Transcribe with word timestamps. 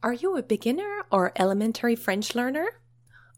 Are 0.00 0.12
you 0.12 0.36
a 0.36 0.44
beginner 0.44 1.02
or 1.10 1.32
elementary 1.34 1.96
French 1.96 2.36
learner? 2.36 2.68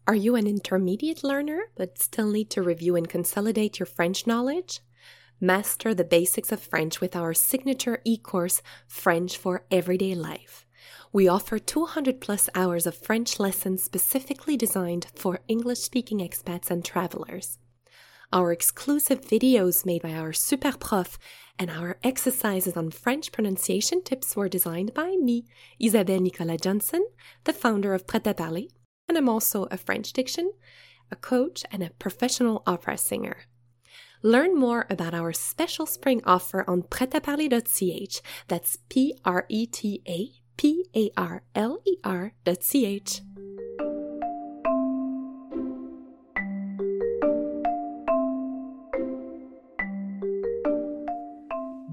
Are 0.07 0.13
you 0.13 0.35
an 0.35 0.45
intermediate 0.45 1.23
learner 1.23 1.61
but 1.75 1.97
still 1.97 2.29
need 2.29 2.51
to 2.51 2.61
review 2.61 2.95
and 2.95 3.09
consolidate 3.09 3.79
your 3.79 3.87
French 3.87 4.27
knowledge? 4.27 4.79
Master 5.39 5.95
the 5.95 6.03
basics 6.03 6.51
of 6.51 6.61
French 6.61 7.01
with 7.01 7.15
our 7.15 7.33
signature 7.33 7.99
e 8.05 8.15
course, 8.15 8.61
French 8.87 9.37
for 9.37 9.65
Everyday 9.71 10.13
Life. 10.13 10.67
We 11.11 11.27
offer 11.27 11.57
200 11.57 12.21
plus 12.21 12.47
hours 12.53 12.85
of 12.85 12.93
French 12.93 13.39
lessons 13.39 13.81
specifically 13.81 14.55
designed 14.55 15.07
for 15.15 15.39
English 15.47 15.79
speaking 15.79 16.19
expats 16.19 16.69
and 16.69 16.85
travelers. 16.85 17.57
Our 18.33 18.53
exclusive 18.53 19.19
videos 19.21 19.85
made 19.85 20.01
by 20.01 20.13
our 20.13 20.31
super 20.31 20.71
prof 20.77 21.19
and 21.59 21.69
our 21.69 21.97
exercises 22.01 22.77
on 22.77 22.89
French 22.91 23.33
pronunciation 23.33 24.01
tips 24.03 24.37
were 24.37 24.47
designed 24.47 24.93
by 24.93 25.17
me, 25.19 25.43
Isabelle 25.79 26.21
Nicolas 26.21 26.61
Johnson, 26.61 27.05
the 27.43 27.51
founder 27.51 27.93
of 27.93 28.07
Prêt 28.07 28.23
à 28.23 28.33
Parler, 28.33 28.69
and 29.09 29.17
I'm 29.17 29.27
also 29.27 29.65
a 29.65 29.75
French 29.75 30.13
diction, 30.13 30.53
a 31.11 31.17
coach, 31.17 31.65
and 31.73 31.83
a 31.83 31.89
professional 31.99 32.63
opera 32.65 32.97
singer. 32.97 33.35
Learn 34.23 34.57
more 34.57 34.85
about 34.89 35.13
our 35.13 35.33
special 35.33 35.85
spring 35.85 36.21
offer 36.25 36.63
on 36.69 36.83
pretaparler.ch. 36.83 38.21
That's 38.47 38.77
P 38.87 39.13
R 39.25 39.45
E 39.49 39.65
T 39.65 40.01
A 40.07 40.31
P 40.55 40.85
A 40.95 41.09
R 41.17 41.43
L 41.53 41.79
E 41.85 41.97
R.ch. 42.01 43.21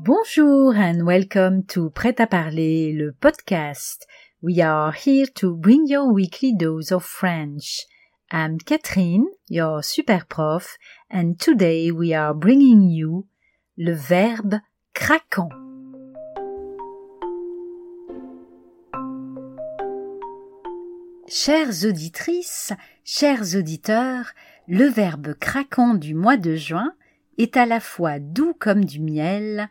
Bonjour 0.08 0.74
and 0.74 1.04
welcome 1.04 1.64
to 1.64 1.90
Prêt 1.90 2.18
à 2.18 2.26
parler, 2.26 2.94
le 2.94 3.12
podcast. 3.12 4.06
We 4.40 4.58
are 4.58 4.90
here 4.90 5.26
to 5.34 5.54
bring 5.54 5.86
your 5.86 6.10
weekly 6.10 6.54
dose 6.54 6.92
of 6.92 7.04
French. 7.04 7.84
I'm 8.30 8.56
Catherine, 8.56 9.26
your 9.50 9.82
super 9.82 10.24
prof, 10.26 10.78
and 11.10 11.34
today 11.38 11.90
we 11.90 12.14
are 12.14 12.32
bringing 12.32 12.88
you 12.88 13.26
le 13.76 13.92
verbe 13.92 14.60
craquant. 14.94 15.50
Chères 21.26 21.84
auditrices, 21.84 22.72
chers 23.04 23.54
auditeurs, 23.54 24.32
le 24.68 24.86
verbe 24.86 25.34
craquant 25.34 25.92
du 25.92 26.14
mois 26.14 26.38
de 26.38 26.56
juin 26.56 26.94
est 27.36 27.58
à 27.58 27.66
la 27.66 27.78
fois 27.78 28.18
doux 28.18 28.54
comme 28.58 28.86
du 28.86 29.00
miel, 29.00 29.68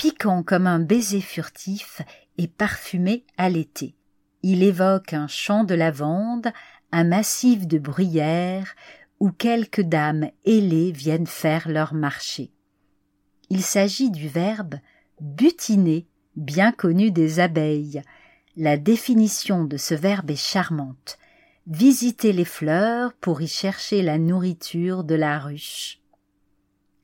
piquant 0.00 0.42
comme 0.42 0.66
un 0.66 0.78
baiser 0.78 1.20
furtif 1.20 2.00
et 2.38 2.48
parfumé 2.48 3.26
à 3.36 3.50
l'été. 3.50 3.94
Il 4.42 4.62
évoque 4.62 5.12
un 5.12 5.28
champ 5.28 5.62
de 5.62 5.74
lavande, 5.74 6.54
un 6.90 7.04
massif 7.04 7.66
de 7.66 7.78
bruyère, 7.78 8.74
où 9.18 9.30
quelques 9.30 9.82
dames 9.82 10.30
ailées 10.46 10.90
viennent 10.90 11.26
faire 11.26 11.68
leur 11.68 11.92
marché. 11.92 12.50
Il 13.50 13.60
s'agit 13.60 14.10
du 14.10 14.26
verbe 14.26 14.76
butiner, 15.20 16.06
bien 16.34 16.72
connu 16.72 17.10
des 17.10 17.38
abeilles. 17.38 18.00
La 18.56 18.78
définition 18.78 19.64
de 19.64 19.76
ce 19.76 19.92
verbe 19.92 20.30
est 20.30 20.34
charmante. 20.34 21.18
Visiter 21.66 22.32
les 22.32 22.46
fleurs 22.46 23.12
pour 23.12 23.42
y 23.42 23.48
chercher 23.48 24.00
la 24.00 24.16
nourriture 24.16 25.04
de 25.04 25.14
la 25.14 25.38
ruche. 25.38 26.00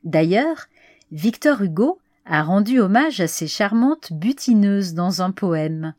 D'ailleurs, 0.02 0.68
Victor 1.12 1.60
Hugo 1.60 2.00
a 2.26 2.42
rendu 2.42 2.80
hommage 2.80 3.20
à 3.20 3.28
ces 3.28 3.46
charmantes 3.46 4.12
butineuses 4.12 4.94
dans 4.94 5.22
un 5.22 5.30
poème. 5.30 5.94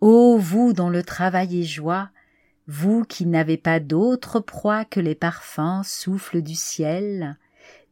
Ô 0.00 0.36
vous 0.36 0.72
dont 0.72 0.90
le 0.90 1.02
travail 1.02 1.60
est 1.60 1.66
joie, 1.66 2.10
vous 2.66 3.04
qui 3.04 3.26
n'avez 3.26 3.56
pas 3.56 3.80
d'autre 3.80 4.40
proie 4.40 4.84
que 4.84 5.00
les 5.00 5.14
parfums 5.14 5.82
souffles 5.84 6.42
du 6.42 6.54
ciel, 6.54 7.36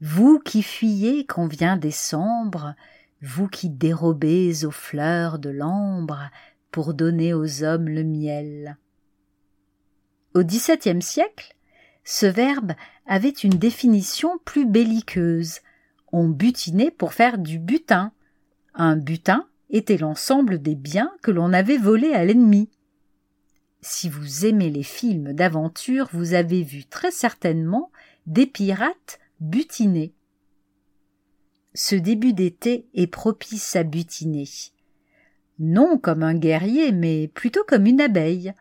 vous 0.01 0.39
qui 0.39 0.63
fuyez 0.63 1.25
quand 1.25 1.47
vient 1.47 1.77
décembre, 1.77 2.75
vous 3.23 3.49
qui 3.49 3.69
dérobez 3.69 4.65
aux 4.65 4.71
fleurs 4.71 5.39
de 5.39 5.51
l'ambre 5.51 6.31
pour 6.71 6.95
donner 6.95 7.35
aux 7.35 7.63
hommes 7.63 7.89
le 7.89 8.03
miel. 8.03 8.77
Au 10.35 10.43
XVIIe 10.43 11.03
siècle, 11.03 11.55
ce 12.05 12.27
verbe 12.27 12.73
avait 13.07 13.29
une 13.29 13.51
définition 13.51 14.39
plus 14.45 14.65
belliqueuse. 14.65 15.61
On 16.13 16.29
butinait 16.29 16.91
pour 16.91 17.13
faire 17.13 17.39
du 17.39 17.59
butin. 17.59 18.13
Un 18.75 18.97
butin 18.97 19.47
était 19.71 19.99
l'ensemble 19.99 20.61
des 20.61 20.75
biens 20.75 21.13
que 21.23 21.31
l'on 21.31 21.53
avait 21.53 21.79
volés 21.79 22.13
à 22.13 22.25
l'ennemi. 22.25 22.69
Si 23.83 24.09
vous 24.09 24.45
aimez 24.45 24.71
les 24.71 24.83
films 24.83 25.33
d'aventure, 25.33 26.09
vous 26.13 26.35
avez 26.35 26.63
vu 26.63 26.85
très 26.85 27.11
certainement 27.11 27.91
des 28.27 28.47
pirates 28.47 29.19
butiner. 29.41 30.13
Ce 31.75 31.95
début 31.95 32.33
d'été 32.33 32.89
est 32.95 33.07
propice 33.07 33.77
à 33.77 33.85
butiner. 33.85 34.49
Non 35.59 35.99
comme 35.99 36.23
un 36.23 36.35
guerrier, 36.35 36.93
mais 36.93 37.29
plutôt 37.29 37.65
comme 37.65 37.87
une 37.87 38.01
abeille. 38.01 38.53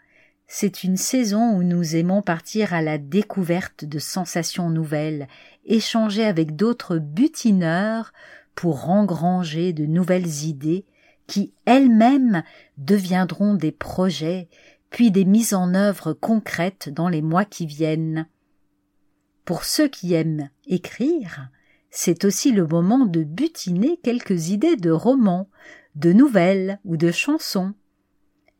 C'est 0.48 0.84
une 0.84 0.98
saison 0.98 1.56
où 1.56 1.64
nous 1.64 1.96
aimons 1.96 2.22
partir 2.22 2.74
à 2.74 2.82
la 2.82 2.98
découverte 2.98 3.86
de 3.86 4.00
sensations 4.00 4.70
nouvelles, 4.70 5.28
échanger 5.70 6.26
avec 6.26 6.56
d'autres 6.56 6.98
butineurs 6.98 8.12
pour 8.56 8.90
engranger 8.90 9.72
de 9.72 9.86
nouvelles 9.86 10.44
idées 10.44 10.86
qui 11.28 11.54
elles-mêmes 11.66 12.44
deviendront 12.78 13.54
des 13.54 13.72
projets 13.72 14.50
puis 14.90 15.12
des 15.12 15.26
mises 15.26 15.54
en 15.54 15.74
œuvre 15.76 16.14
concrètes 16.14 16.90
dans 16.90 17.08
les 17.08 17.22
mois 17.22 17.46
qui 17.46 17.66
viennent. 17.66 18.28
Pour 19.46 19.64
ceux 19.64 19.88
qui 19.88 20.14
aiment 20.14 20.50
écrire, 20.68 21.50
c'est 21.92 22.26
aussi 22.26 22.52
le 22.52 22.66
moment 22.66 23.06
de 23.06 23.24
butiner 23.24 24.00
quelques 24.04 24.50
idées 24.50 24.76
de 24.76 24.92
romans, 24.92 25.50
de 25.96 26.14
nouvelles 26.14 26.80
ou 26.86 26.98
de 26.98 27.12
chansons. 27.12 27.74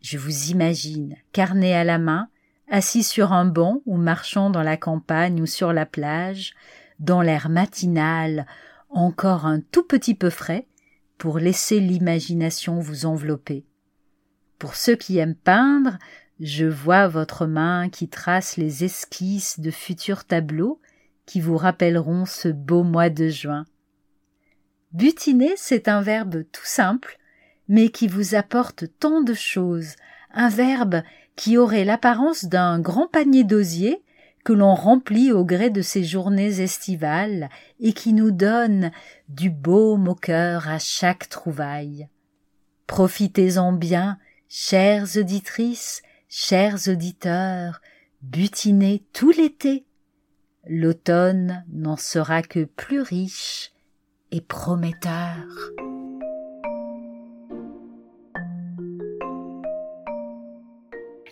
Je 0.02 0.18
vous 0.18 0.52
imagine, 0.52 1.16
carnet 1.32 1.74
à 1.74 1.84
la 1.84 1.98
main, 1.98 2.30
assis 2.70 3.04
sur 3.04 3.34
un 3.34 3.46
banc 3.46 3.82
ou 3.86 3.98
marchant 3.98 4.50
dans 4.50 4.64
la 4.64 4.78
campagne 4.78 5.42
ou 5.42 5.46
sur 5.46 5.74
la 5.74 5.86
plage, 5.86 6.54
dans 7.00 7.22
l'air 7.22 7.50
matinal, 7.50 8.46
encore 8.90 9.46
un 9.46 9.60
tout 9.60 9.84
petit 9.84 10.16
peu 10.16 10.30
frais, 10.30 10.68
pour 11.18 11.40
laisser 11.40 11.80
l'imagination 11.80 12.80
vous 12.80 13.06
envelopper. 13.06 13.66
Pour 14.58 14.76
ceux 14.76 14.96
qui 14.96 15.18
aiment 15.18 15.36
peindre, 15.36 15.98
je 16.40 16.66
vois 16.66 17.08
votre 17.08 17.46
main 17.46 17.90
qui 17.90 18.08
trace 18.08 18.58
les 18.58 18.84
esquisses 18.84 19.60
de 19.60 19.72
futurs 19.72 20.26
tableaux 20.26 20.80
qui 21.26 21.42
vous 21.42 21.58
rappelleront 21.58 22.26
ce 22.26 22.48
beau 22.48 22.84
mois 22.84 23.10
de 23.10 23.28
juin. 23.28 23.66
Butiner, 24.94 25.54
c'est 25.58 25.88
un 25.88 26.02
verbe 26.02 26.44
tout 26.52 26.66
simple, 26.66 27.20
mais 27.68 27.90
qui 27.90 28.08
vous 28.08 28.34
apporte 28.34 28.86
tant 29.00 29.22
de 29.22 29.34
choses, 29.34 29.96
un 30.34 30.50
verbe 30.50 31.04
qui 31.36 31.58
aurait 31.58 31.86
l'apparence 31.86 32.46
d'un 32.46 32.80
grand 32.80 33.08
panier 33.08 33.44
d'osier 33.44 34.02
que 34.44 34.54
l'on 34.54 34.74
remplit 34.74 35.32
au 35.32 35.44
gré 35.44 35.70
de 35.70 35.82
ces 35.82 36.04
journées 36.04 36.62
estivales 36.62 37.50
et 37.80 37.94
qui 37.94 38.14
nous 38.14 38.32
donne 38.32 38.92
du 39.28 39.50
baume 39.50 40.08
au 40.08 40.16
cœur 40.16 40.68
à 40.68 40.80
chaque 40.80 41.30
trouvaille. 41.30 42.08
Profitez-en 42.88 43.74
bien, 43.74 44.18
Chères 44.52 45.16
auditrices, 45.16 46.02
chers 46.28 46.88
auditeurs, 46.88 47.82
butinez 48.24 49.04
tout 49.14 49.30
l'été. 49.30 49.86
L'automne 50.68 51.64
n'en 51.72 51.98
sera 51.98 52.42
que 52.42 52.64
plus 52.64 53.02
riche 53.02 53.72
et 54.32 54.42
prometteur. 54.42 55.46